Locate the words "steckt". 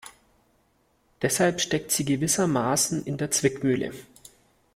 1.61-1.91